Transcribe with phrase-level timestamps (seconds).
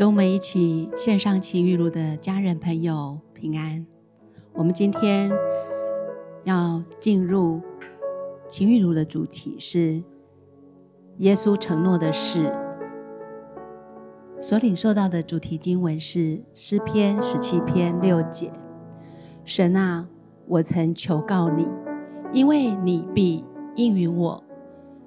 [0.00, 3.84] 跟我们一起献上情玉露的家人朋友平安。
[4.54, 5.30] 我们今天
[6.42, 7.60] 要进入
[8.48, 10.02] 情玉露的主题是
[11.18, 12.50] 耶稣承诺的事。
[14.40, 18.50] 所领受到的主题经文是诗篇十七篇六节：
[19.44, 20.08] 神啊，
[20.46, 21.68] 我曾求告你，
[22.32, 23.44] 因为你必
[23.76, 24.42] 应允我，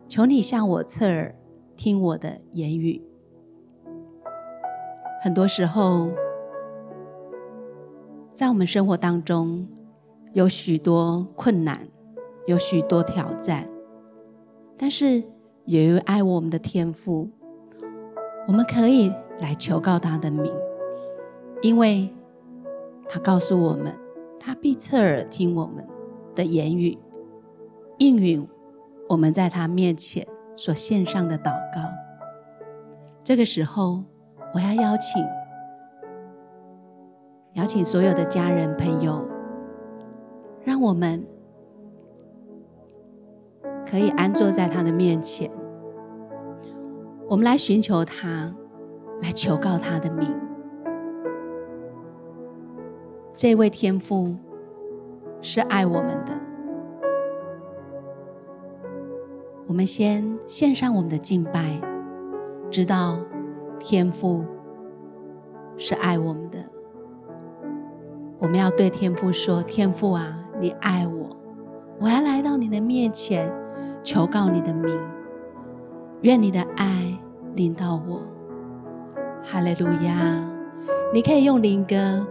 [0.07, 1.33] 求你向我侧耳
[1.75, 3.01] 听我的言语。
[5.23, 6.09] 很多时候，
[8.33, 9.65] 在我们生活当中，
[10.33, 11.87] 有许多困难，
[12.45, 13.65] 有许多挑战，
[14.77, 15.23] 但是
[15.63, 17.29] 有一位爱我们的天父，
[18.49, 20.53] 我们可以来求告他的名，
[21.61, 22.13] 因为
[23.07, 23.97] 他告诉我们，
[24.37, 25.87] 他必侧耳听我们
[26.35, 26.97] 的言语，
[27.97, 28.45] 应允
[29.07, 31.79] 我们在他面前所献上的祷告。
[33.23, 34.03] 这个时候，
[34.53, 35.25] 我要邀请，
[37.53, 39.27] 邀请所有的家人朋友，
[40.63, 41.25] 让我们
[43.83, 45.49] 可以安坐在他的面前，
[47.27, 48.53] 我们来寻求他，
[49.23, 50.31] 来求告他的名。
[53.35, 54.35] 这位天父
[55.41, 56.31] 是爱我们的，
[59.65, 61.81] 我们先献上我们的敬拜，
[62.69, 63.17] 直到。
[63.85, 64.45] 天父
[65.75, 66.57] 是爱我们的，
[68.39, 71.35] 我们要对天父说：“天父啊，你爱我，
[71.99, 73.51] 我要来到你的面前，
[74.01, 74.97] 求告你的名，
[76.21, 77.19] 愿你的爱
[77.55, 78.21] 临到我。”
[79.43, 80.41] 哈利路亚！
[81.13, 82.25] 你可以用灵歌，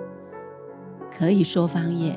[1.15, 2.17] 可以说方言。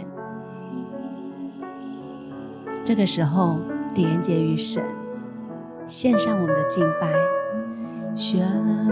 [2.86, 3.58] 这个时候，
[3.94, 4.82] 连接于神，
[5.86, 7.12] 献上我们的敬拜。
[8.16, 8.86] 沙玛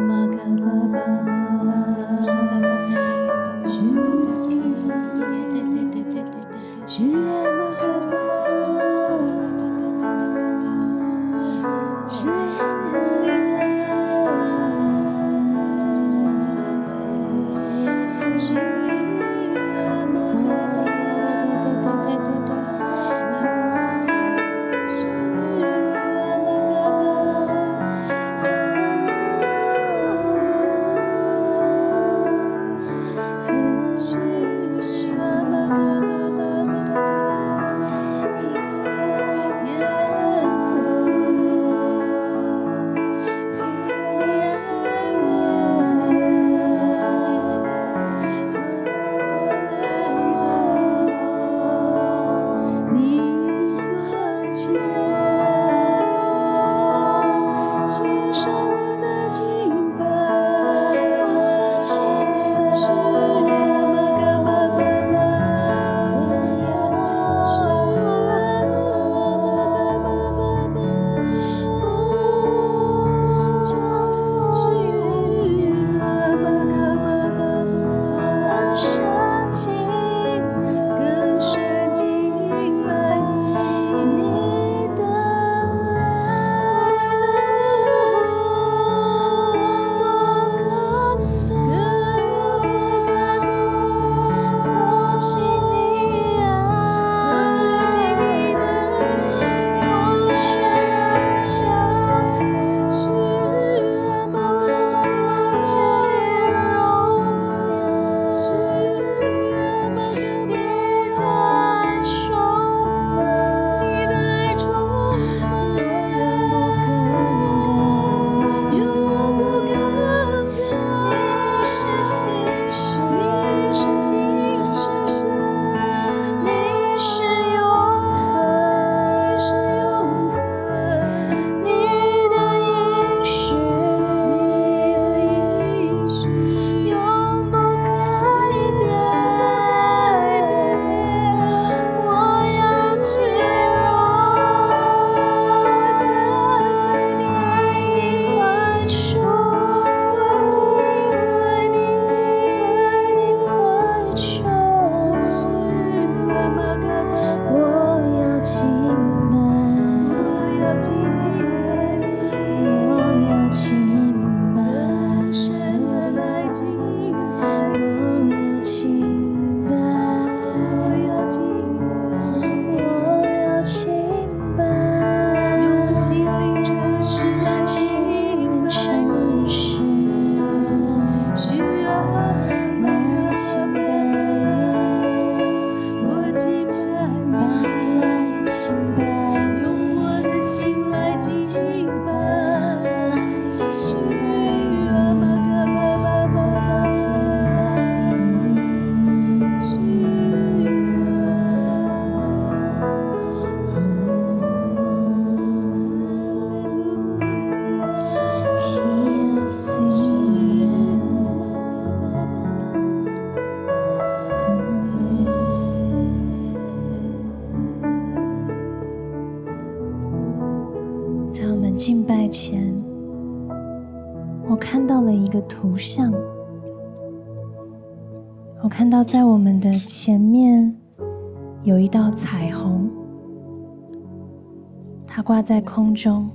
[235.44, 236.30] 在空中，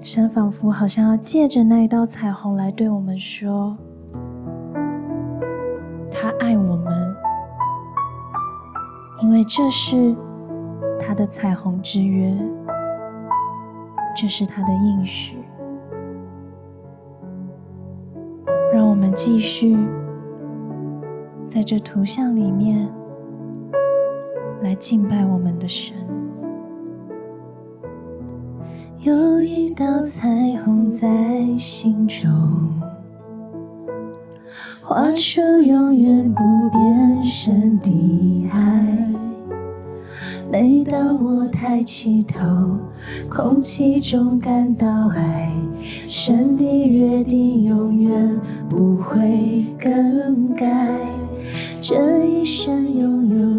[0.00, 3.76] 神仿佛好像要借着那一道彩虹来对我们说，
[6.10, 7.14] 他爱我们，
[9.20, 10.16] 因为这是
[10.98, 12.34] 他的彩虹之约，
[14.16, 15.36] 这是他的应许。
[18.72, 19.76] 让我们继续
[21.46, 22.88] 在这图像里面
[24.62, 25.94] 来敬拜我们的神。
[29.02, 30.28] 有一道彩
[30.62, 31.08] 虹在
[31.56, 32.28] 心中，
[34.82, 39.08] 画出永远不变神的爱。
[40.52, 42.44] 每当我抬起头，
[43.30, 45.50] 空气中感到爱，
[46.06, 48.38] 神的约定永远
[48.68, 50.94] 不会更改。
[51.80, 53.49] 这一生拥有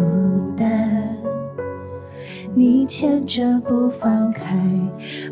[0.00, 0.06] 孤
[0.56, 1.14] 单，
[2.54, 4.56] 你牵着不放开，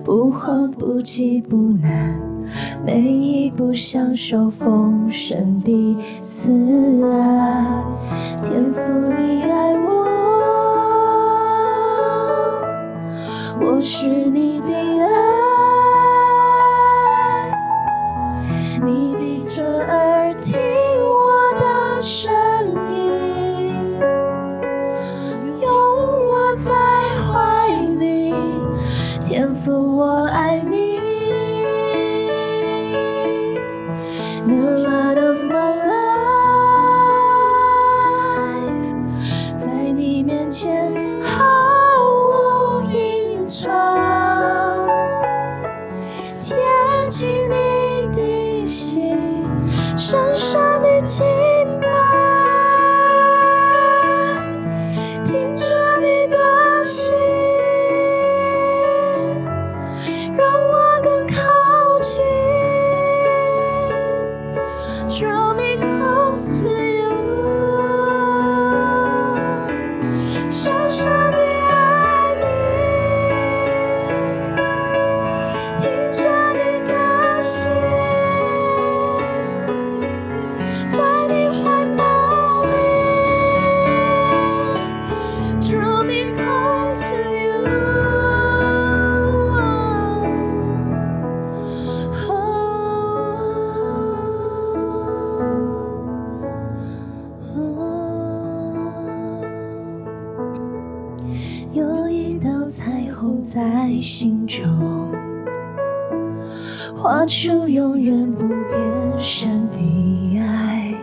[0.05, 2.21] 不慌不急不难。
[2.85, 6.51] 每一步享受丰盛的慈
[7.11, 7.83] 爱，
[8.43, 8.81] 天父
[9.19, 10.05] 你爱我，
[13.63, 14.98] 我是你的
[29.71, 30.61] 我爱
[102.69, 103.89] 彩虹在。
[104.01, 104.65] 心中
[106.97, 110.95] 画出永远不变神的爱。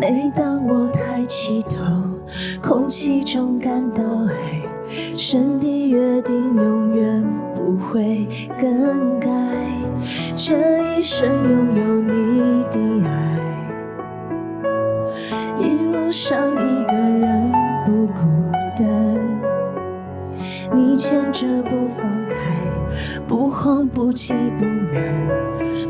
[0.00, 1.78] 每当我抬起头，
[2.62, 8.26] 空气中感到爱，神的约定永远不会
[8.60, 9.28] 更改。
[10.34, 12.21] 这一生拥有你
[21.12, 22.36] 牵着不放开，
[23.28, 25.04] 不慌不急不难，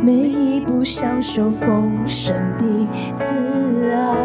[0.02, 2.66] 每一步享受丰盛的
[3.14, 3.24] 慈
[3.92, 4.16] 爱，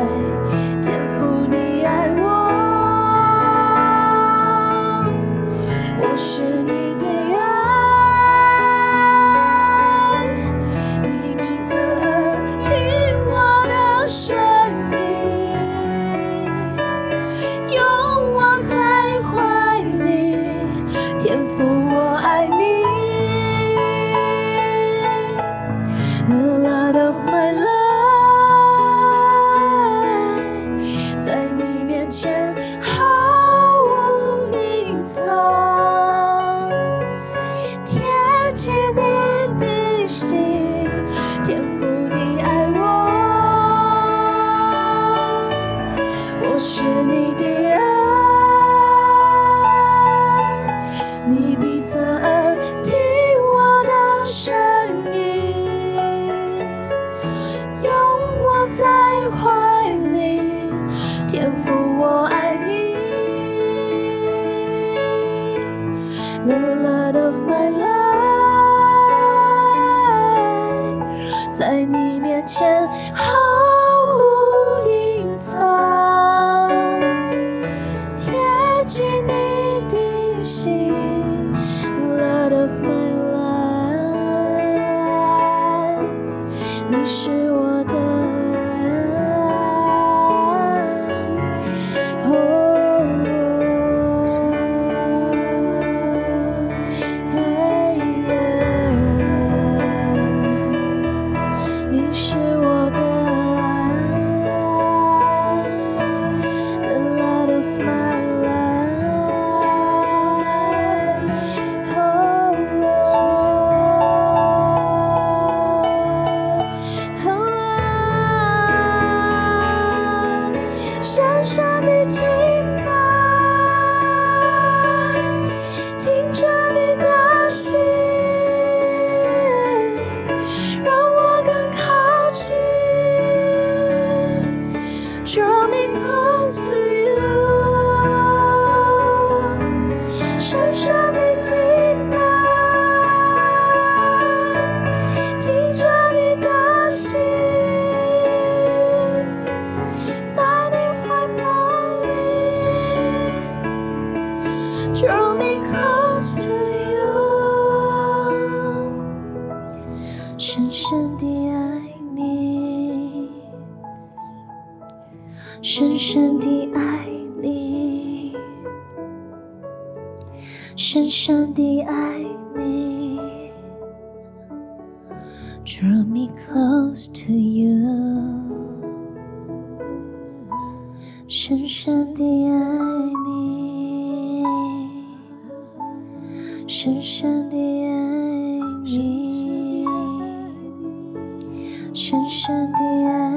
[191.99, 192.77] 深深地
[193.07, 193.29] 爱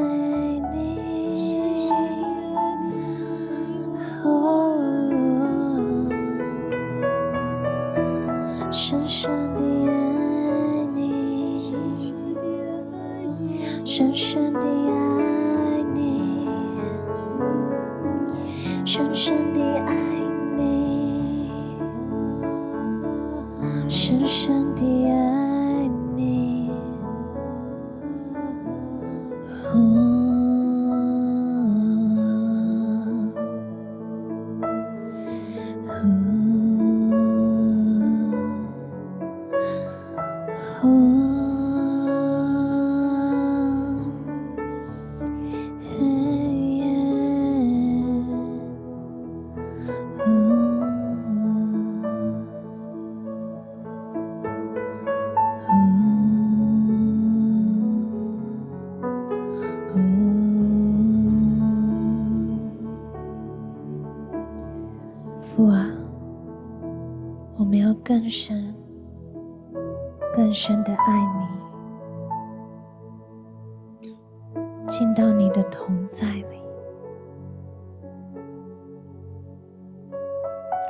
[0.75, 1.01] 你。
[74.91, 76.61] 进到你的同在里。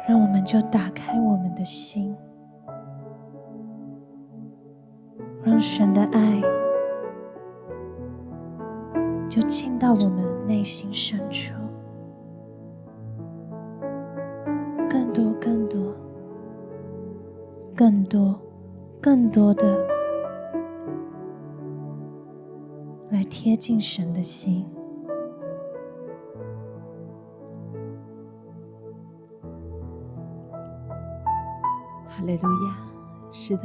[0.08, 2.16] 让我们就打开我们的心
[5.44, 6.40] 让神的爱
[9.28, 11.54] 就进到我们内心深处。
[14.88, 15.94] 更多更多
[17.76, 18.40] 更多
[19.00, 19.89] 更多的
[23.42, 24.66] 贴近神的心。
[32.06, 32.86] 哈利路亚，
[33.32, 33.62] 是的。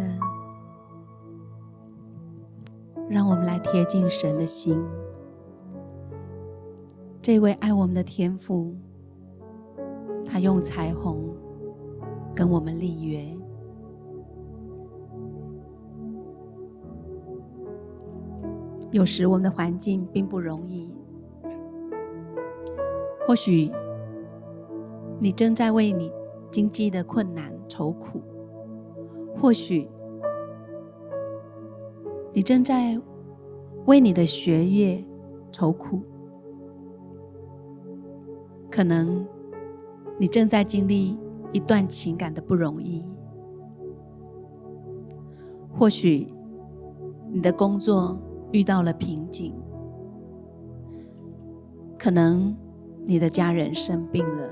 [3.09, 4.81] 让我们来贴近神的心。
[7.21, 8.73] 这位爱我们的天父。
[10.25, 11.35] 他用彩虹
[12.33, 13.37] 跟我们立约。
[18.95, 20.89] 有时我们的环境并不容易。
[23.27, 23.69] 或许
[25.19, 26.09] 你正在为你
[26.49, 28.21] 经济的困难愁苦。
[29.35, 29.89] 或许
[32.31, 32.97] 你正在
[33.85, 35.03] 为你的学业
[35.51, 35.99] 愁苦。
[38.71, 39.27] 可能
[40.17, 41.17] 你正在经历
[41.51, 43.03] 一段情感的不容易。
[45.69, 46.33] 或许
[47.29, 48.17] 你的工作
[48.55, 49.53] 遇到了瓶颈，
[51.99, 52.55] 可能
[53.05, 54.49] 你的家人生病了，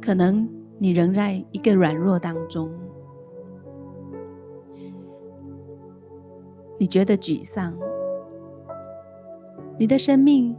[0.00, 0.48] 可能
[0.78, 2.72] 你仍在一个软弱当中，
[6.78, 7.74] 你觉得沮丧，
[9.78, 10.56] 你的生命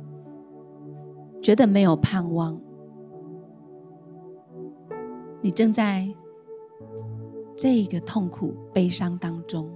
[1.41, 2.61] 觉得没有盼望，
[5.41, 6.07] 你正在
[7.55, 9.69] 这一个痛苦、悲伤当中。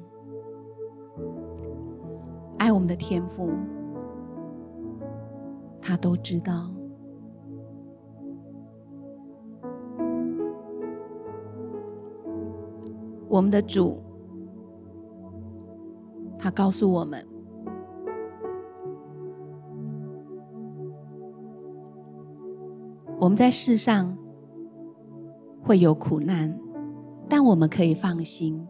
[2.57, 3.49] 爱我们的天父，
[5.81, 6.71] 他都知道。
[13.29, 14.01] 我们的主，
[16.39, 17.23] 他告诉我们，
[23.19, 24.17] 我们在世上
[25.61, 26.57] 会有苦难，
[27.29, 28.67] 但我们可以放心。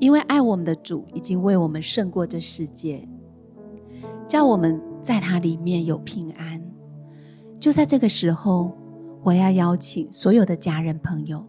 [0.00, 3.08] 因为爱我们的主已经为我们胜过这世界，
[4.26, 6.60] 叫我们在他里面有平安。
[7.60, 8.76] 就在这个时候，
[9.22, 11.46] 我要邀请所有的家人朋友，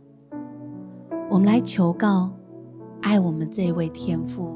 [1.29, 2.31] 我们来求告
[3.01, 4.55] 爱我们这一位天父。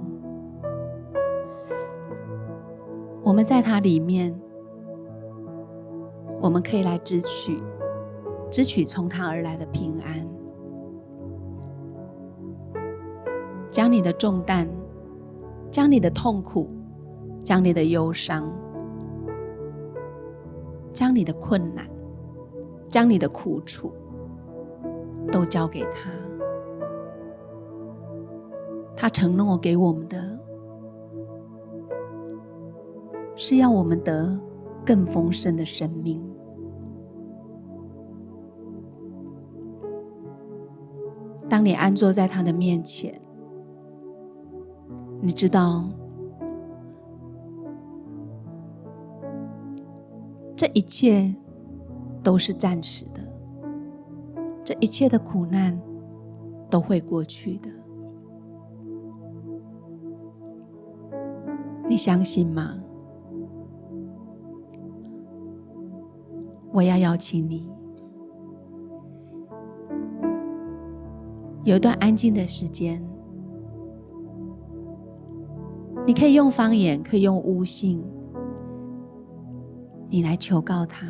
[3.24, 4.34] 我们在他里面，
[6.40, 7.62] 我们可以来支取，
[8.52, 10.39] 支取从他而来的平安。
[13.72, 14.68] 将你的重担，
[15.72, 16.68] 将你的痛苦，
[17.44, 18.52] 将你的忧伤，
[20.92, 21.88] 将你的困难，
[22.88, 23.94] 将你的苦楚，
[25.32, 26.10] 都交给他。
[28.96, 30.40] 他承诺给我们的，
[33.36, 34.38] 是要我们得
[34.84, 36.20] 更丰盛的生命。
[41.48, 43.22] 当你安坐在他的面前。
[45.22, 45.84] 你知道，
[50.56, 51.36] 这一切
[52.24, 53.22] 都是暂时的，
[54.64, 55.80] 这一切的苦难
[56.70, 57.70] 都会过去的。
[61.88, 62.76] 你相信吗？
[66.72, 67.68] 我要邀请你，
[71.64, 73.04] 有一段安静的时间。
[76.10, 78.04] 你可以用方言，可以用悟性，
[80.10, 81.06] 你来求告他，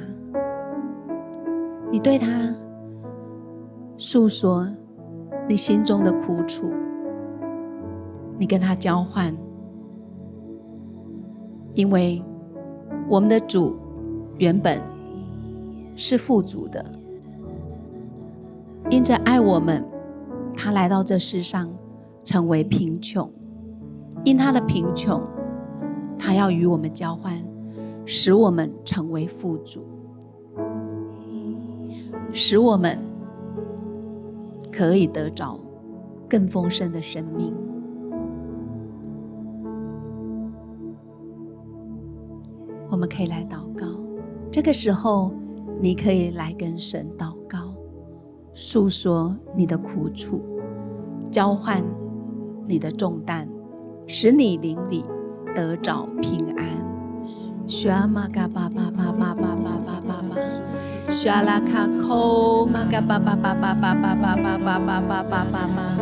[1.90, 2.54] 你对他
[3.98, 4.68] 诉说
[5.48, 6.70] 你心中的苦楚，
[8.38, 9.34] 你跟他交换，
[11.76, 12.22] 因为
[13.08, 13.78] 我们的主
[14.38, 14.82] 原本
[15.96, 16.84] 是富足的，
[18.90, 19.82] 因着爱我们，
[20.58, 21.70] 他来到这世上
[22.26, 23.32] 成为贫穷。
[24.30, 25.20] 因他的贫穷，
[26.16, 27.44] 他要与我们交换，
[28.06, 29.84] 使我们成为富足，
[32.32, 33.00] 使我们
[34.72, 35.60] 可以得着
[36.30, 37.52] 更丰盛的生命。
[42.88, 43.88] 我们可以来祷告，
[44.52, 45.34] 这个时候
[45.82, 47.74] 你可以来跟神祷告，
[48.54, 50.40] 诉说你的苦楚，
[51.32, 51.84] 交换
[52.68, 53.50] 你的重担。
[54.12, 55.06] 使你灵里
[55.56, 56.66] 得着平安。
[57.68, 60.36] 沙玛嘎巴巴巴巴巴巴巴巴巴，
[61.08, 65.94] 沙拉卡扣玛嘎巴巴巴巴巴巴巴巴巴巴巴巴巴，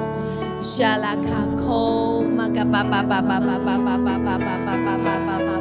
[0.61, 5.51] 沙拉卡扣玛嘎巴巴巴巴巴巴巴巴巴巴巴巴巴巴巴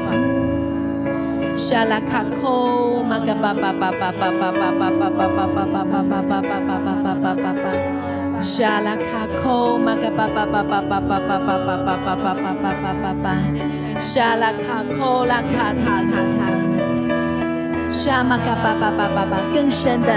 [0.00, 8.23] 巴，沙拉卡扣玛嘎巴巴巴巴巴巴巴巴巴巴巴巴巴巴巴巴巴巴巴。
[8.44, 16.52] 沙拉卡扣玛嘎巴巴巴巴巴巴巴巴巴巴巴巴巴巴巴巴，沙拉卡扣拉卡塔塔塔，
[17.88, 20.12] 沙玛嘎巴巴巴巴巴，更深的，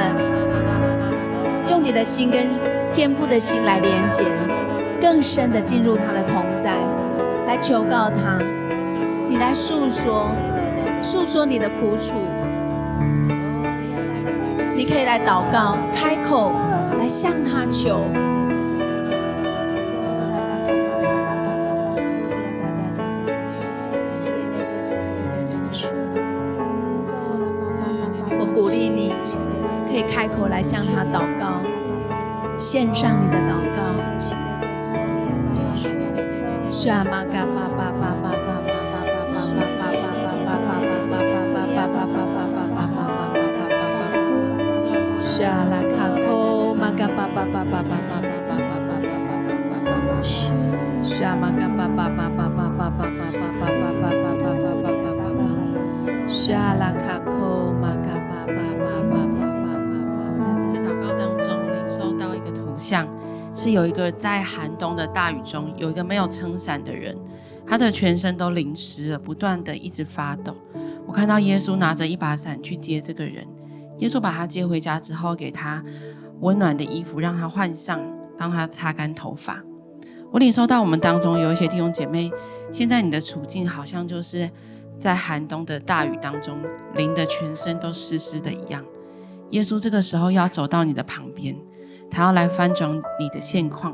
[1.69, 2.47] 用你的心跟
[2.93, 4.25] 天父的心来连接，
[4.99, 6.75] 更深的进入他的同在，
[7.47, 8.37] 来求告他，
[9.29, 10.29] 你来诉说，
[11.01, 12.17] 诉说你的苦楚，
[14.75, 16.51] 你可以来祷告，开口。
[16.97, 18.05] 来向他求。
[29.97, 31.59] 以开口来向他祷告，
[32.55, 33.77] 献上你的祷告。
[62.77, 63.05] 像
[63.53, 67.17] 是有一个在寒冬的大雨中，有一个没有撑伞的人，
[67.65, 70.55] 他的全身都淋湿了，不断的一直发抖。
[71.05, 73.45] 我看到耶稣拿着一把伞去接这个人，
[73.97, 75.83] 耶稣把他接回家之后，给他
[76.41, 78.01] 温暖的衣服让他换上，
[78.37, 79.63] 帮他擦干头发。
[80.31, 82.31] 我领受到我们当中有一些弟兄姐妹，
[82.71, 84.49] 现在你的处境好像就是
[84.99, 86.57] 在寒冬的大雨当中，
[86.95, 88.83] 淋得全身都湿湿的一样。
[89.51, 91.55] 耶稣这个时候要走到你的旁边。
[92.09, 93.93] 他要来翻转你的现况，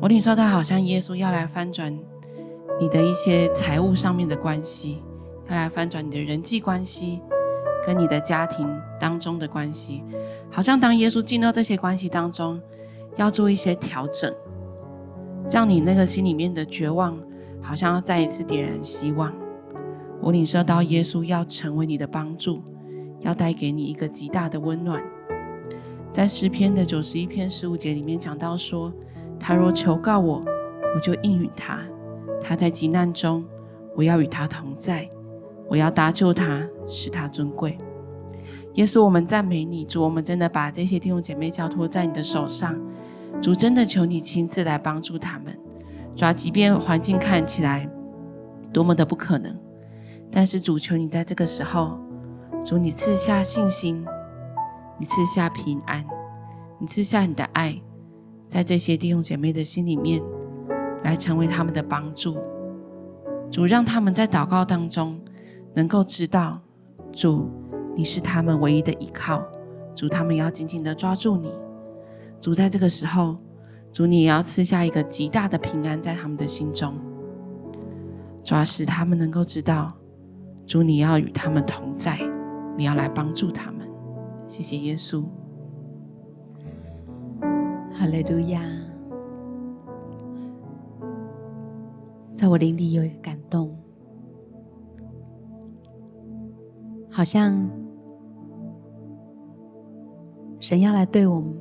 [0.00, 1.94] 我领受到，好像耶稣要来翻转
[2.80, 5.02] 你的一些财务上面的关系，
[5.50, 7.20] 要来翻转你的人际关系，
[7.84, 8.68] 跟你的家庭
[9.00, 10.02] 当中的关系，
[10.50, 12.60] 好像当耶稣进到这些关系当中，
[13.16, 14.32] 要做一些调整，
[15.50, 17.18] 让你那个心里面的绝望，
[17.60, 19.32] 好像要再一次点燃希望。
[20.20, 22.62] 我领受到耶稣要成为你的帮助，
[23.20, 25.02] 要带给你一个极大的温暖。
[26.12, 28.92] 在诗篇的九十一篇十五节里面讲到说，
[29.40, 30.40] 他若求告我，
[30.94, 31.78] 我就应允他；
[32.40, 33.44] 他在急难中，
[33.96, 35.08] 我要与他同在，
[35.72, 37.78] 我要搭救他，使他尊贵。
[38.74, 42.78] 耶稣，我们赞美你，主，我们真的把这些弟兄姐妹交托在你的手上，
[43.40, 45.58] 主，真的求你亲自来帮助他们。
[46.14, 47.88] 主啊，即便环境看起来
[48.70, 49.58] 多么的不可能，
[50.30, 51.98] 但是主，求你在这个时候，
[52.62, 54.04] 主，你赐下信心。
[54.98, 56.04] 你赐下平安，
[56.78, 57.80] 你赐下你的爱，
[58.46, 60.22] 在这些弟兄姐妹的心里面，
[61.02, 62.36] 来成为他们的帮助。
[63.50, 65.18] 主，让他们在祷告当中
[65.74, 66.60] 能够知道，
[67.12, 67.48] 主，
[67.96, 69.42] 你是他们唯一的依靠。
[69.94, 71.52] 主，他们要紧紧的抓住你。
[72.40, 73.36] 主，在这个时候，
[73.92, 76.94] 主，你也要赐下一个极大的平安在他们的心中，
[78.42, 79.92] 主要使他们能够知道，
[80.66, 82.18] 主，你要与他们同在，
[82.76, 83.86] 你要来帮助他们。
[84.46, 85.24] 谢谢耶稣，
[87.92, 88.62] 哈利路亚！
[92.34, 93.76] 在我灵里有一个感动，
[97.14, 97.70] 好像
[100.58, 101.54] 神要来对我们，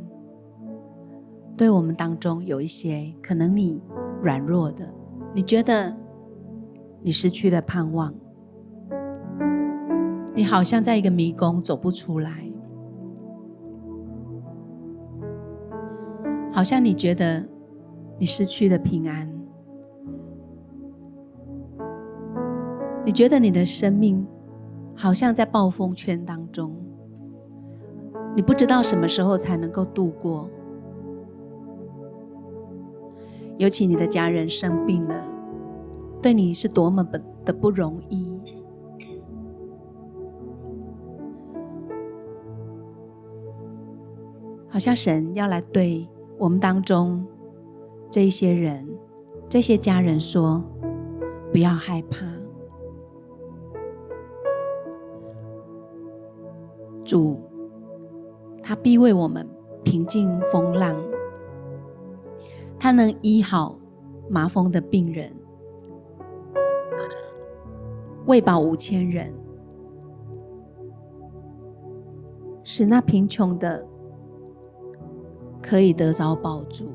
[1.57, 3.83] 对我们当中有一些可能你
[4.21, 4.87] 软弱的，
[5.35, 5.93] 你觉得
[7.01, 8.13] 你失去了盼望，
[10.33, 12.49] 你好像在一个迷宫走不出来。
[16.53, 17.45] 好像你觉得
[18.17, 19.29] 你失去了平安，
[23.03, 24.25] 你觉得你的生命
[25.01, 26.75] 好像在暴风圈当中，
[28.35, 30.47] 你不知道什么时候才能够度过。
[33.57, 35.15] 尤其你的家人生病了，
[36.21, 37.03] 对你是多么
[37.43, 38.39] 的不容易。
[44.69, 46.07] 好像神要来对。
[46.37, 47.25] 我们当中
[48.07, 48.87] 这些人、
[49.49, 50.63] 这些家人说
[51.51, 52.19] ：“不要害怕，
[57.11, 57.37] 主
[58.63, 59.45] 他必为我们
[59.83, 60.95] 平静风浪，
[62.79, 63.77] 他能医好
[64.29, 65.29] 麻风的病人，
[68.27, 69.29] 喂饱五千人，
[72.63, 73.85] 使那贫穷的。”
[75.61, 76.85] 可以得着饱足，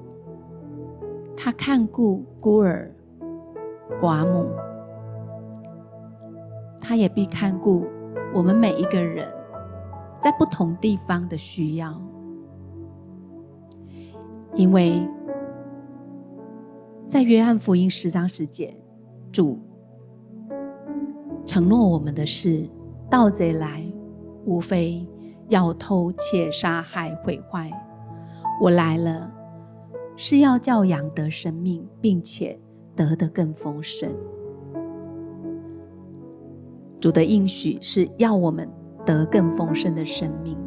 [1.36, 2.90] 他看顾孤儿
[4.00, 4.48] 寡母，
[6.80, 7.84] 他也必看顾
[8.34, 9.28] 我们每一个人
[10.18, 12.00] 在不同地方的需要，
[14.54, 15.06] 因为
[17.06, 18.74] 在约翰福音十章十节，
[19.30, 19.58] 主
[21.44, 22.68] 承诺我们的是：
[23.08, 23.84] 盗贼来，
[24.44, 25.06] 无非
[25.48, 27.70] 要偷窃、杀害、毁坏。
[28.60, 29.32] 我来了，
[30.16, 32.58] 是要叫养得生命，并且
[32.96, 34.10] 得的更丰盛。
[36.98, 38.68] 主的应许是要我们
[39.06, 40.58] 得更丰盛的生命。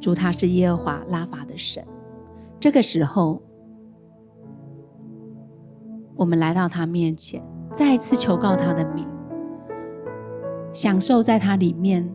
[0.00, 1.86] 主他是耶和华拉法的神。
[2.58, 3.40] 这个时候，
[6.16, 9.06] 我们来到他面前，再次求告他的名。
[10.72, 12.12] 享受在他里面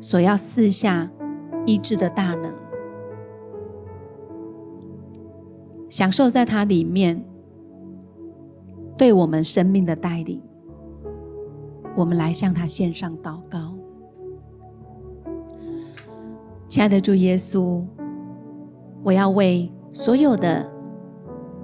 [0.00, 1.10] 所要四下
[1.64, 2.54] 医治的大能，
[5.88, 7.24] 享受在他里面
[8.96, 10.40] 对我们生命的带领。
[11.96, 13.72] 我们来向他献上祷告，
[16.68, 17.82] 亲爱的主耶稣，
[19.02, 20.70] 我要为所有的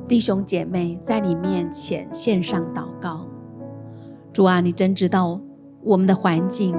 [0.09, 3.27] 弟兄姐妹在你面前献上祷告。
[4.33, 5.39] 主啊，你真知道
[5.83, 6.75] 我们的环境，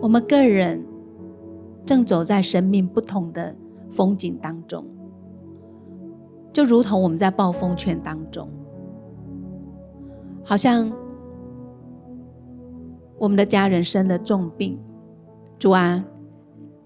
[0.00, 0.86] 我们个人
[1.84, 3.56] 正走在生命不同的
[3.90, 4.84] 风景当中，
[6.52, 8.48] 就如同我们在暴风圈当中，
[10.44, 10.88] 好像。
[13.18, 14.78] 我们的家人生了重病，
[15.58, 16.04] 主啊，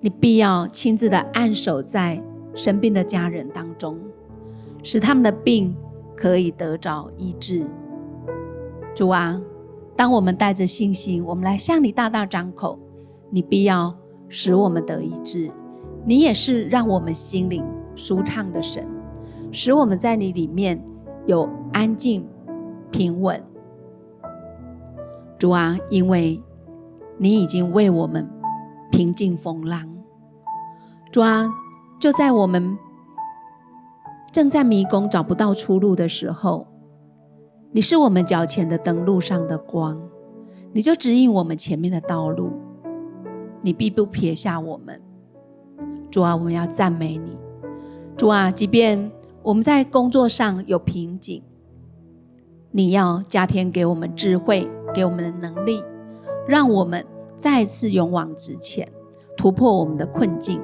[0.00, 2.22] 你必要亲自的按手在
[2.54, 3.98] 生病的家人当中，
[4.82, 5.76] 使他们的病
[6.16, 7.66] 可以得着医治。
[8.94, 9.40] 主啊，
[9.94, 12.78] 当我们带着信心，我们来向你大大张口，
[13.30, 13.94] 你必要
[14.28, 15.50] 使我们得医治。
[16.04, 17.62] 你也是让我们心灵
[17.94, 18.86] 舒畅的神，
[19.50, 20.82] 使我们在你里面
[21.26, 22.26] 有安静
[22.90, 23.40] 平稳。
[25.42, 26.40] 主啊，因为
[27.18, 28.30] 你已经为我们
[28.92, 29.84] 平静风浪，
[31.10, 31.52] 主啊，
[31.98, 32.78] 就在我们
[34.30, 36.68] 正在迷宫找不到出路的时候，
[37.72, 40.00] 你是我们脚前的灯路上的光，
[40.72, 42.52] 你就指引我们前面的道路，
[43.62, 45.02] 你必不撇下我们。
[46.08, 47.36] 主啊，我们要赞美你。
[48.16, 49.10] 主啊，即便
[49.42, 51.42] 我们在工作上有瓶颈，
[52.70, 54.70] 你要加添给我们智慧。
[54.92, 55.82] 给我们的能力，
[56.46, 57.04] 让我们
[57.36, 58.88] 再次勇往直前，
[59.36, 60.60] 突破我们的困境。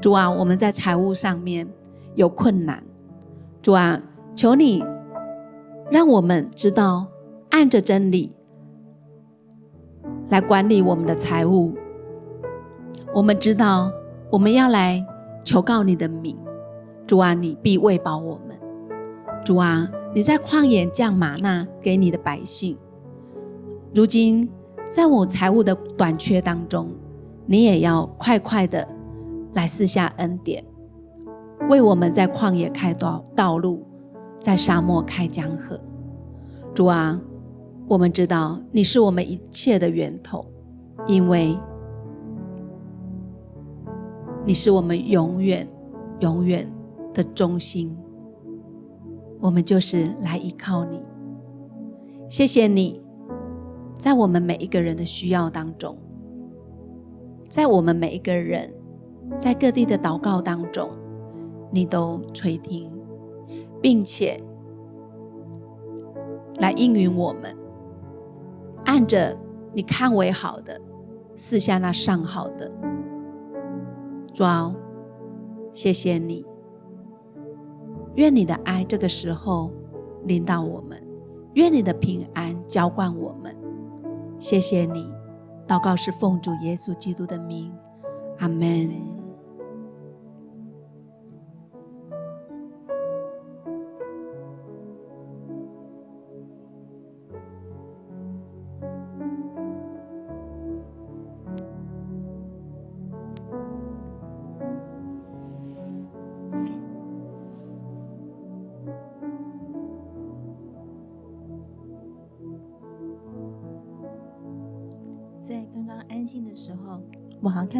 [0.00, 1.66] 主啊，我们在财务上面
[2.14, 2.82] 有困难，
[3.62, 4.00] 主啊，
[4.34, 4.84] 求你
[5.90, 7.06] 让我们知道
[7.50, 8.32] 按着真理
[10.28, 11.72] 来管理我们的财务。
[13.14, 13.90] 我们知道
[14.30, 15.02] 我们要来
[15.44, 16.36] 求告你的名，
[17.06, 18.58] 主啊，你必喂饱我们。
[19.44, 22.76] 主啊，你在旷野降吗哪给你的百姓。
[23.94, 24.50] 如今，
[24.88, 26.88] 在我财务的短缺当中，
[27.46, 28.84] 你也要快快的
[29.52, 30.64] 来赐下恩典，
[31.70, 33.86] 为我们在旷野开道道路，
[34.40, 35.80] 在沙漠开江河。
[36.74, 37.20] 主啊，
[37.86, 40.44] 我们知道你是我们一切的源头，
[41.06, 41.56] 因为
[44.44, 45.68] 你是我们永远、
[46.18, 46.68] 永远
[47.12, 47.96] 的中心。
[49.40, 51.00] 我们就是来依靠你，
[52.28, 53.03] 谢谢你。
[53.96, 55.96] 在我们每一个人的需要当中，
[57.48, 58.72] 在我们每一个人
[59.38, 60.90] 在各地的祷告当中，
[61.70, 62.90] 你都垂听，
[63.80, 64.38] 并且
[66.56, 67.56] 来应允我们，
[68.84, 69.36] 按着
[69.72, 70.80] 你看为好的，
[71.34, 72.70] 赐下那上好的。
[74.32, 74.74] 主啊，
[75.72, 76.44] 谢谢你，
[78.16, 79.70] 愿你的爱这个时候
[80.24, 81.00] 临到我们，
[81.54, 83.54] 愿你的平安浇灌我们。
[84.44, 85.10] 谢谢你，
[85.66, 87.72] 祷告是奉主耶稣基督的名，
[88.40, 89.13] 阿门。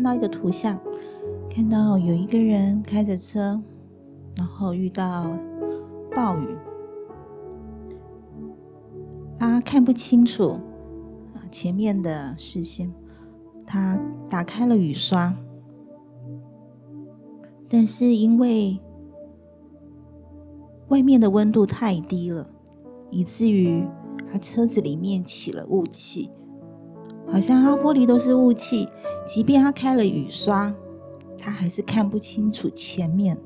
[0.05, 0.79] 到一个图像，
[1.51, 3.61] 看到有一个人开着车，
[4.37, 5.35] 然后遇到
[6.14, 6.47] 暴雨，
[9.38, 10.51] 他看不清楚
[11.33, 12.93] 啊前面的视线，
[13.67, 15.35] 他打开了雨刷，
[17.69, 18.79] 但是因为
[20.88, 22.51] 外面的温度太低了，
[23.11, 23.85] 以至于
[24.31, 26.31] 他车子里面起了雾气。
[27.31, 28.89] 好像他玻璃都是雾气，
[29.27, 30.73] 即便他开了雨刷，
[31.37, 33.37] 他还是看不清楚前面，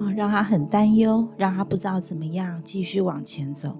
[0.00, 3.76] 啊，让他很担忧，让他不知道怎么样继续往前走。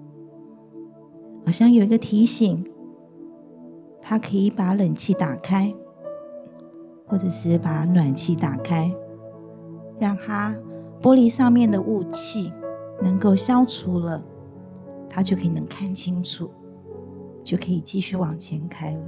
[1.45, 2.63] 好像有一个提醒，
[4.01, 5.73] 他可以把冷气打开，
[7.07, 8.91] 或者是把暖气打开，
[9.97, 10.55] 让他
[11.01, 12.51] 玻璃上面的雾气
[13.01, 14.23] 能够消除了，
[15.09, 16.51] 他就可以能看清楚。
[17.45, 18.99] 就可以继续往前开了。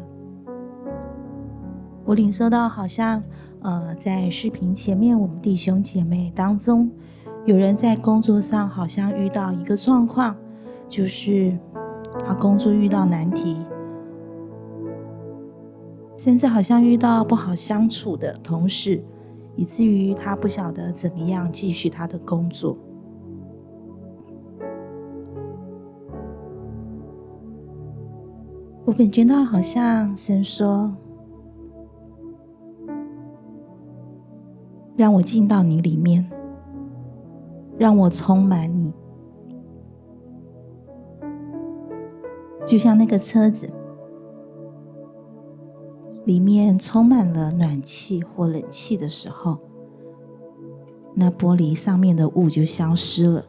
[2.06, 3.22] 我领受到，好像
[3.62, 6.90] 呃，在视频前面，我们弟兄姐妹当中，
[7.46, 10.34] 有人在工作上好像遇到一个状况，
[10.88, 11.58] 就是
[12.26, 13.58] 他工作遇到难题，
[16.18, 19.04] 甚至好像遇到不好相处的同事，
[19.56, 22.78] 以至于他不晓得怎么样继续他的工作。
[28.88, 30.96] 我感觉到好像神说
[34.96, 36.26] ：“让我进到你里面，
[37.78, 38.94] 让我充满你，
[42.66, 43.70] 就像那个车子
[46.24, 49.58] 里面充满了暖气或冷气的时候，
[51.14, 53.46] 那玻璃上面的雾就消失了，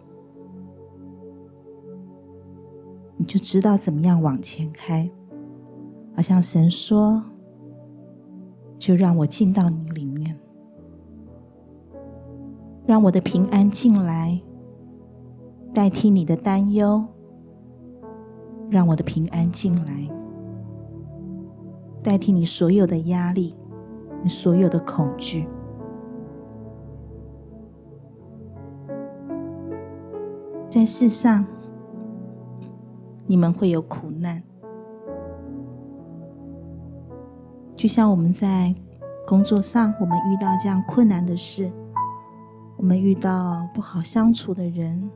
[3.16, 5.09] 你就知道怎么样往前开。”
[6.19, 7.23] 好像神说
[8.77, 10.37] ：“就让我进到你里面，
[12.85, 14.43] 让我的平安进来，
[15.73, 17.05] 代替你的担忧；
[18.69, 20.11] 让我的平安进来，
[22.03, 23.55] 代替你所有的压力，
[24.25, 25.47] 你所有的恐惧。
[30.69, 31.47] 在世上，
[33.29, 34.43] 你们会有苦难。”
[37.79, 38.75] 就像我们在
[39.25, 41.71] 工作上，我们遇到这样困难的事，
[42.77, 45.09] 我们遇到不好相处的人，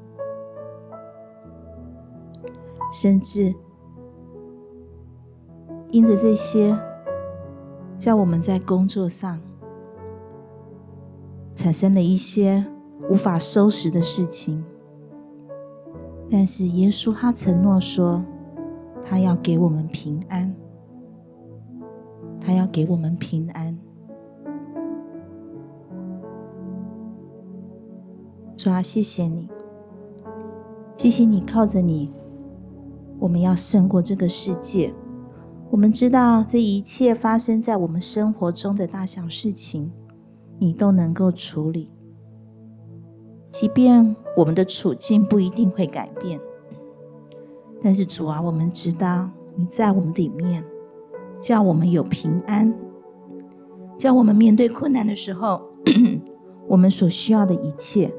[2.92, 3.52] 甚至
[5.90, 6.78] 因着这些，
[7.98, 9.40] 叫我们在工作上
[11.56, 12.64] 产生了一些
[13.10, 14.64] 无法收拾的事情。
[16.30, 18.24] 但是耶稣他承诺说，
[19.04, 20.54] 他要给我们平安。
[22.44, 23.78] 他要给我们平安，
[28.56, 29.48] 主啊，谢谢你，
[30.96, 32.12] 谢谢你，靠着你，
[33.20, 34.92] 我们要胜过这个世界。
[35.70, 39.92] 我们知道这一切发生在我们生活中的大小事情，
[40.58, 41.88] 你都能够处理，
[43.52, 46.40] 即便我们的处境不一定会改变，
[47.80, 50.64] 但是主啊，我们知道你在我们里面。
[51.42, 52.72] 叫我们有平安，
[53.98, 55.60] 叫我们面对困难的时候，
[56.68, 58.14] 我们所需要的一切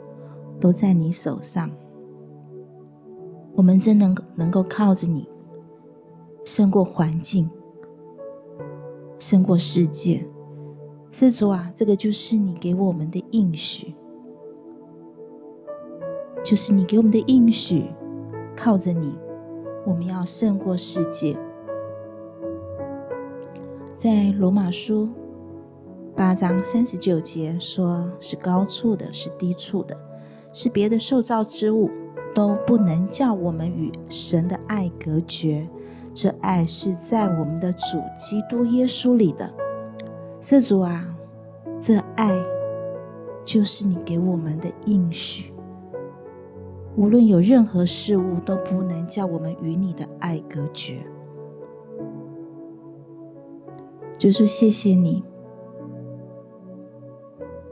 [0.59, 1.71] 都在你手上。
[3.55, 5.27] 我们真能能够靠着你，
[6.43, 7.49] 胜过环境，
[9.17, 10.25] 胜过世界。
[11.09, 13.95] 施主啊，这个就是你给我们的应许，
[16.43, 17.85] 就是你给我们的应许。
[18.55, 19.17] 靠着你，
[19.85, 21.37] 我们要胜过世界。
[24.03, 25.07] 在罗马书
[26.13, 29.97] 八章三十九节说：“是高处的，是低处的，
[30.51, 31.89] 是别的受造之物，
[32.35, 35.65] 都不能叫我们与神的爱隔绝。
[36.13, 39.49] 这爱是在我们的主基督耶稣里的。
[40.41, 41.07] 是主啊，
[41.79, 42.37] 这爱
[43.45, 45.53] 就是你给我们的应许。
[46.97, 50.97] 无论有任何事物，都不能叫我们与你的爱隔绝。”
[54.23, 55.21] 就是谢谢你，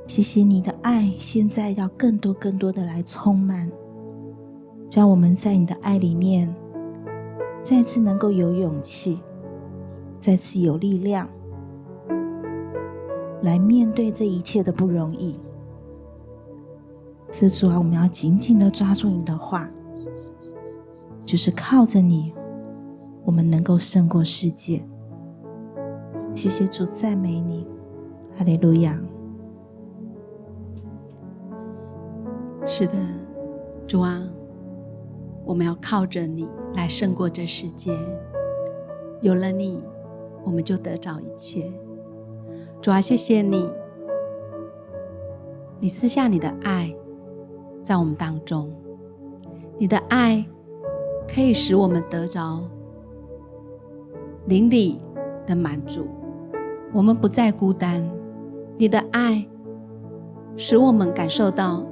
[0.05, 3.71] 谢谢你的爱，现在要更多、更多的来充满，
[4.91, 6.53] 让我们在你的爱里面，
[7.63, 9.21] 再次能够有勇气，
[10.19, 11.25] 再次有力量，
[13.43, 15.39] 来面对这一切的不容易。
[17.31, 19.71] 是主啊，我们要紧紧的抓住你的话，
[21.23, 22.33] 就是靠着你，
[23.23, 24.85] 我们能够胜过世界。
[26.33, 27.67] 谢谢主，赞美你，
[28.35, 28.99] 哈利路亚。
[32.65, 32.93] 是的，
[33.85, 34.23] 主啊，
[35.45, 37.95] 我们要靠着你来胜过这世界。
[39.21, 39.83] 有了你，
[40.43, 41.71] 我们就得着一切。
[42.81, 43.69] 主啊，谢谢你，
[45.79, 46.95] 你私下你的爱
[47.83, 48.71] 在我们当中，
[49.77, 50.43] 你的爱
[51.27, 52.63] 可以使我们得着
[54.45, 54.99] 邻里
[55.45, 56.07] 的满足。
[56.93, 58.03] 我们不再孤单，
[58.77, 59.47] 你的爱
[60.57, 61.85] 使我们感受到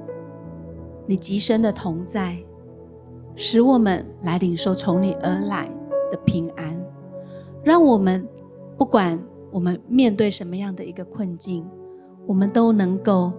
[1.06, 2.38] 你极深的同在，
[3.34, 5.70] 使我们来领受从你而来
[6.12, 6.78] 的平安，
[7.64, 8.28] 让我们
[8.78, 9.18] 不管
[9.52, 11.66] 我们面对什么样的一个困境，
[12.28, 13.32] 我们都能够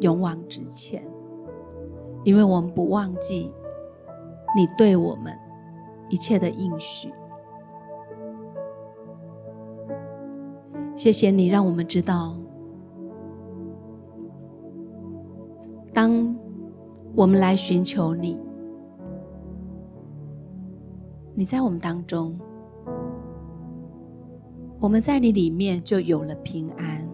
[0.00, 1.06] 勇往直前，
[2.24, 3.52] 因为我们不忘记
[4.56, 5.32] 你对我们
[6.08, 7.12] 一切的应许。
[10.96, 12.34] 谢谢你，让我们知道，
[15.92, 16.34] 当
[17.14, 18.40] 我们来寻求你，
[21.34, 22.34] 你在我们当中，
[24.80, 27.06] 我们在你里面就有了平安。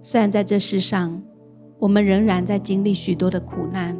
[0.00, 1.22] 虽然在这世上，
[1.78, 3.94] 我们仍然在经历许多的苦难，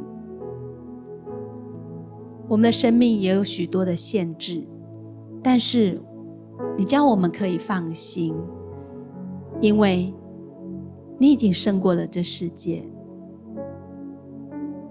[2.49, 4.67] 我们的生命也有许多的限制，
[5.43, 6.01] 但是
[6.77, 8.35] 你叫我们可以放心，
[9.61, 10.13] 因为
[11.19, 12.83] 你已经胜过了这世界，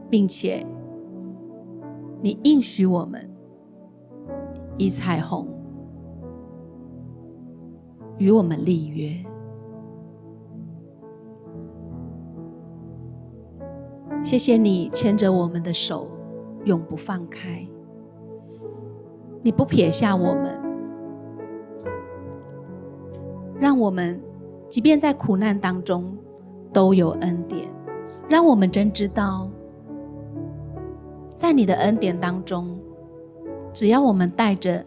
[0.10, 0.66] 并且
[2.22, 3.30] 你应许我们
[4.78, 5.48] 以彩虹
[8.18, 9.12] 与我们立约。
[14.24, 16.08] 谢谢你牵着我们的手，
[16.66, 17.68] 永不放开。
[19.42, 20.61] 你不撇下我们，
[23.62, 24.20] 让我们
[24.68, 26.18] 即便在苦难当中
[26.74, 27.68] 都有恩典。
[28.28, 29.48] 让我们真知道，
[31.36, 32.76] 在你的恩典当中，
[33.72, 34.84] 只要我们带着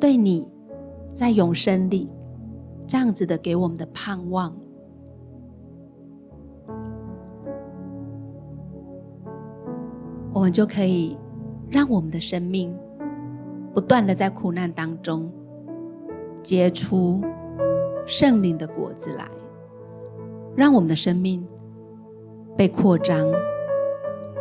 [0.00, 0.48] 对你
[1.12, 2.10] 在永生里
[2.88, 4.52] 这样子的给我们的盼望。
[10.32, 11.16] 我们就可以
[11.70, 12.76] 让我们的生命
[13.74, 15.30] 不断的在苦难当中
[16.42, 17.20] 结出
[18.06, 19.28] 圣灵的果子来，
[20.54, 21.44] 让我们的生命
[22.56, 23.26] 被扩张，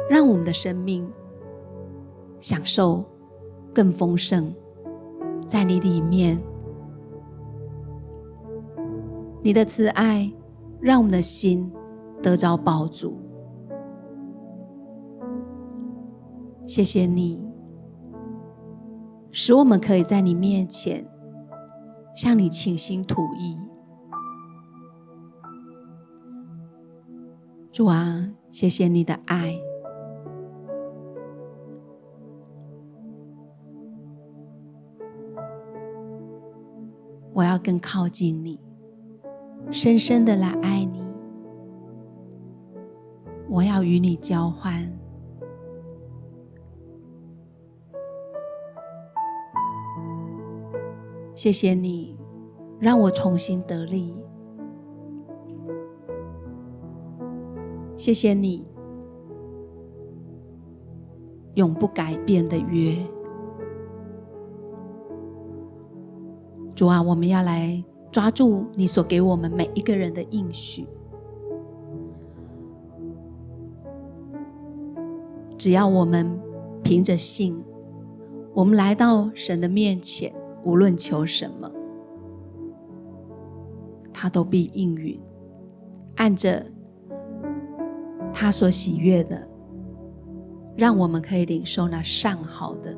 [0.07, 1.09] 让我们的生命
[2.38, 3.03] 享受
[3.73, 4.53] 更丰盛，
[5.47, 6.39] 在你里面，
[9.41, 10.31] 你的慈爱
[10.79, 11.71] 让我们的心
[12.21, 13.17] 得着饱足。
[16.67, 17.41] 谢谢你，
[19.36, 21.03] 使我们可以在你面前
[22.15, 23.57] 向你倾心吐意。
[27.71, 29.59] 主啊，谢谢你的爱，
[37.34, 38.59] 我要更靠近你，
[39.71, 41.11] 深深的来爱你，
[43.49, 45.02] 我要与你交换。
[51.36, 52.15] 谢谢你，
[52.79, 54.15] 让我重新得力。
[57.97, 58.65] 谢谢你，
[61.55, 62.95] 永不改变的约。
[66.75, 70.88] 主啊，我们要来抓住你所给我们每一个人的应许。
[75.57, 76.39] 只要我们
[76.84, 77.63] 凭着信，
[78.53, 80.34] 我们来到神的面前。
[80.64, 81.70] 无论求什么，
[84.14, 85.22] 他都必应允，
[86.16, 86.66] 按着
[88.32, 89.47] 他所喜悦的，
[90.76, 92.95] 让我们可以领受那上好的。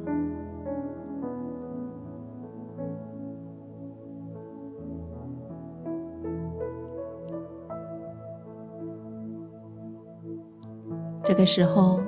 [11.24, 12.00] 这个时候，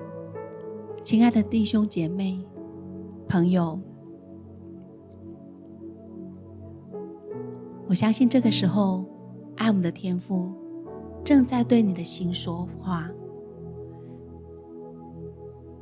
[1.01, 2.39] 亲爱的弟兄姐妹、
[3.27, 3.79] 朋友。
[7.89, 9.05] 我相信这个时候，
[9.55, 10.51] 爱我们的天父
[11.23, 13.09] 正在对你的心说话。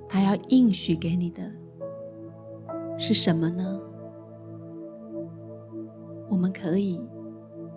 [0.07, 1.51] 他要应许给你的
[2.97, 3.81] 是什么呢？
[6.29, 7.01] 我们可以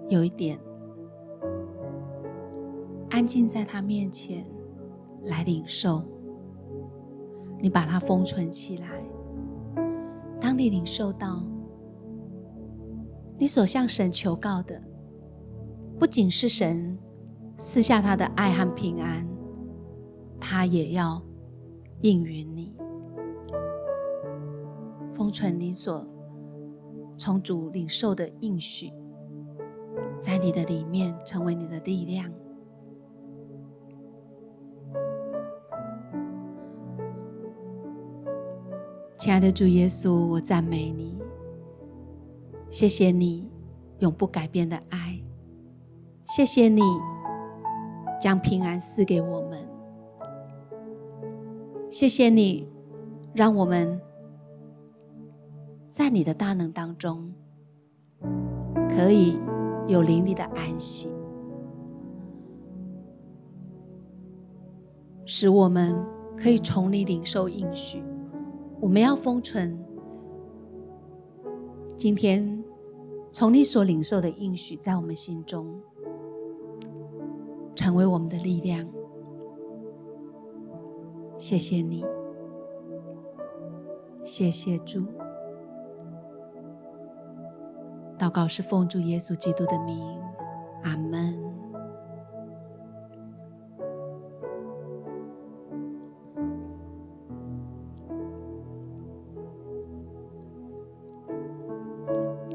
[0.08, 0.58] 有一点
[3.10, 4.44] 安静在他面前
[5.24, 6.02] 来领受。
[7.60, 9.02] 你把它封存起来。
[10.38, 11.42] 当你领受到。
[13.38, 14.82] 你所向神求告的，
[15.96, 16.98] 不仅是神
[17.56, 19.24] 赐下他的爱和平安，
[20.40, 21.22] 他也要
[22.00, 22.74] 应允你，
[25.14, 26.04] 封存你所
[27.16, 28.92] 从主领受的应许，
[30.20, 32.28] 在你的里面成为你的力量。
[39.16, 41.17] 亲爱的主耶稣，我赞美你。
[42.70, 43.48] 谢谢你
[44.00, 45.18] 永不改变的爱，
[46.26, 46.82] 谢谢你
[48.20, 49.58] 将平安赐给我们，
[51.90, 52.68] 谢谢你
[53.32, 54.00] 让我们
[55.90, 57.32] 在你的大能当中
[58.88, 59.38] 可以
[59.86, 61.08] 有灵里的安息，
[65.24, 65.96] 使我们
[66.36, 68.02] 可以从你领受应许。
[68.78, 69.87] 我们要封存。
[71.98, 72.62] 今天
[73.32, 75.82] 从你所领受的应许，在我们心中
[77.74, 78.88] 成为我们的力量。
[81.36, 82.04] 谢谢你。
[84.22, 85.02] 谢谢主。
[88.16, 90.00] 祷告是奉主耶稣基督的名，
[90.84, 91.47] 阿门。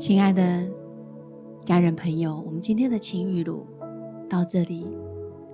[0.06, 0.70] 亲爱的
[1.64, 3.66] 家人朋友，我们今天的情雨录
[4.30, 4.86] 到这里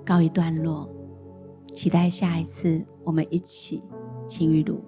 [0.04, 0.90] 告一段落，
[1.76, 3.84] 期待下一次我们一起
[4.28, 4.84] 情雨录。